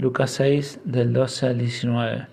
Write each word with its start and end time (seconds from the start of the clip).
Lucas 0.00 0.30
6 0.30 0.82
del 0.84 1.12
12 1.12 1.48
al 1.48 1.58
19. 1.58 2.28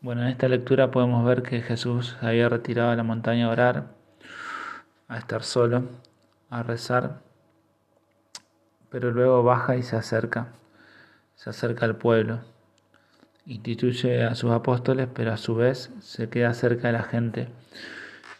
Bueno, 0.00 0.22
en 0.22 0.28
esta 0.28 0.46
lectura 0.46 0.92
podemos 0.92 1.24
ver 1.24 1.42
que 1.42 1.62
Jesús 1.62 2.16
había 2.20 2.48
retirado 2.48 2.90
a 2.90 2.94
la 2.94 3.02
montaña 3.02 3.46
a 3.46 3.50
orar, 3.50 3.86
a 5.08 5.18
estar 5.18 5.42
solo, 5.42 5.88
a 6.48 6.62
rezar, 6.62 7.22
pero 8.88 9.10
luego 9.10 9.42
baja 9.42 9.74
y 9.74 9.82
se 9.82 9.96
acerca, 9.96 10.52
se 11.34 11.50
acerca 11.50 11.86
al 11.86 11.96
pueblo, 11.96 12.38
instituye 13.44 14.22
a 14.22 14.36
sus 14.36 14.52
apóstoles, 14.52 15.08
pero 15.12 15.32
a 15.32 15.38
su 15.38 15.56
vez 15.56 15.90
se 15.98 16.28
queda 16.28 16.54
cerca 16.54 16.86
de 16.86 16.92
la 16.92 17.02
gente. 17.02 17.48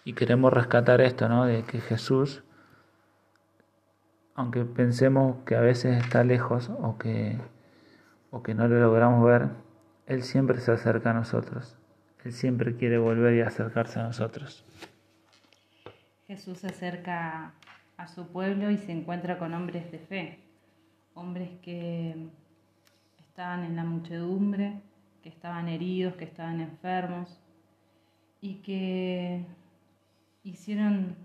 Y 0.04 0.12
queremos 0.12 0.52
rescatar 0.52 1.00
esto, 1.00 1.28
¿no? 1.28 1.46
De 1.46 1.64
que 1.64 1.80
Jesús 1.80 2.44
aunque 4.36 4.64
pensemos 4.64 5.38
que 5.44 5.56
a 5.56 5.60
veces 5.60 6.00
está 6.00 6.22
lejos 6.22 6.70
o 6.80 6.96
que, 6.96 7.40
o 8.30 8.42
que 8.42 8.54
no 8.54 8.68
lo 8.68 8.78
logramos 8.80 9.24
ver, 9.24 9.48
Él 10.06 10.22
siempre 10.22 10.60
se 10.60 10.72
acerca 10.72 11.10
a 11.10 11.14
nosotros. 11.14 11.76
Él 12.24 12.32
siempre 12.32 12.76
quiere 12.76 12.98
volver 12.98 13.34
y 13.34 13.40
acercarse 13.40 14.00
a 14.00 14.04
nosotros. 14.04 14.64
Jesús 16.26 16.58
se 16.58 16.66
acerca 16.66 17.54
a 17.96 18.08
su 18.08 18.28
pueblo 18.28 18.70
y 18.70 18.78
se 18.78 18.92
encuentra 18.92 19.38
con 19.38 19.54
hombres 19.54 19.90
de 19.90 19.98
fe, 19.98 20.38
hombres 21.14 21.50
que 21.62 22.28
estaban 23.18 23.64
en 23.64 23.76
la 23.76 23.84
muchedumbre, 23.84 24.80
que 25.22 25.28
estaban 25.28 25.68
heridos, 25.68 26.14
que 26.14 26.24
estaban 26.24 26.60
enfermos 26.60 27.40
y 28.40 28.56
que 28.56 29.46
hicieron 30.44 31.16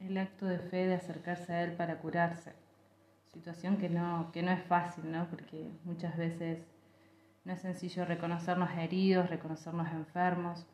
el 0.00 0.16
acto 0.18 0.46
de 0.46 0.58
fe 0.58 0.86
de 0.86 0.94
acercarse 0.94 1.52
a 1.52 1.64
Él 1.64 1.72
para 1.72 1.98
curarse. 1.98 2.52
Situación 3.38 3.76
que 3.76 3.88
no, 3.88 4.32
que 4.32 4.42
no 4.42 4.50
es 4.50 4.64
fácil, 4.64 5.12
¿no? 5.12 5.28
Porque 5.30 5.70
muchas 5.84 6.16
veces 6.16 6.58
no 7.44 7.52
es 7.52 7.60
sencillo 7.60 8.04
reconocernos 8.04 8.68
heridos, 8.76 9.30
reconocernos 9.30 9.86
enfermos, 9.92 10.66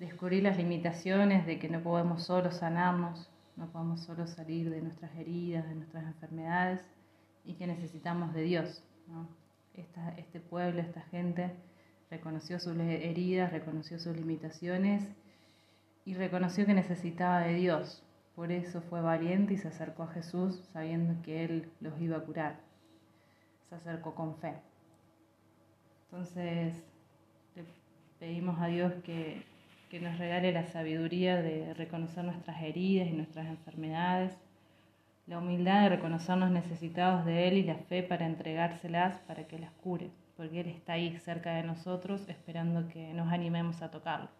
descubrir 0.00 0.42
las 0.42 0.56
limitaciones 0.56 1.46
de 1.46 1.60
que 1.60 1.68
no 1.68 1.80
podemos 1.80 2.24
solo 2.24 2.50
sanarnos, 2.50 3.30
no 3.54 3.70
podemos 3.70 4.00
solo 4.00 4.26
salir 4.26 4.68
de 4.68 4.82
nuestras 4.82 5.14
heridas, 5.14 5.68
de 5.68 5.76
nuestras 5.76 6.06
enfermedades 6.06 6.84
y 7.44 7.54
que 7.54 7.68
necesitamos 7.68 8.34
de 8.34 8.42
Dios. 8.42 8.82
¿no? 9.06 9.28
este 9.74 10.40
pueblo, 10.40 10.80
esta 10.80 11.02
gente 11.02 11.52
reconoció 12.10 12.58
sus 12.58 12.76
heridas, 12.78 13.52
reconoció 13.52 14.00
sus 14.00 14.16
limitaciones 14.16 15.08
y 16.04 16.14
reconoció 16.14 16.66
que 16.66 16.74
necesitaba 16.74 17.42
de 17.42 17.54
Dios, 17.54 18.02
por 18.40 18.52
eso 18.52 18.80
fue 18.80 19.02
valiente 19.02 19.52
y 19.52 19.58
se 19.58 19.68
acercó 19.68 20.04
a 20.04 20.12
Jesús 20.14 20.66
sabiendo 20.72 21.20
que 21.22 21.44
Él 21.44 21.70
los 21.82 22.00
iba 22.00 22.16
a 22.16 22.20
curar. 22.20 22.56
Se 23.68 23.74
acercó 23.74 24.14
con 24.14 24.34
fe. 24.36 24.54
Entonces 26.06 26.82
le 27.54 27.64
pedimos 28.18 28.58
a 28.58 28.68
Dios 28.68 28.94
que, 29.04 29.42
que 29.90 30.00
nos 30.00 30.16
regale 30.16 30.52
la 30.52 30.64
sabiduría 30.64 31.42
de 31.42 31.74
reconocer 31.74 32.24
nuestras 32.24 32.62
heridas 32.62 33.08
y 33.08 33.12
nuestras 33.12 33.46
enfermedades, 33.46 34.38
la 35.26 35.36
humildad 35.36 35.82
de 35.82 35.96
reconocernos 35.96 36.50
necesitados 36.50 37.26
de 37.26 37.46
Él 37.46 37.58
y 37.58 37.64
la 37.64 37.74
fe 37.74 38.02
para 38.02 38.24
entregárselas 38.24 39.18
para 39.26 39.46
que 39.46 39.58
las 39.58 39.72
cure, 39.82 40.12
porque 40.38 40.60
Él 40.60 40.68
está 40.68 40.94
ahí 40.94 41.14
cerca 41.18 41.56
de 41.56 41.64
nosotros 41.64 42.26
esperando 42.26 42.88
que 42.88 43.12
nos 43.12 43.30
animemos 43.30 43.82
a 43.82 43.90
tocarlo. 43.90 44.30